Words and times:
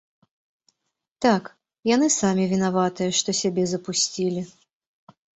Так, 1.25 1.43
яны 1.95 2.07
самі 2.15 2.43
вінаватыя, 2.53 3.09
што 3.19 3.29
сябе 3.41 3.65
запусцілі. 3.73 4.41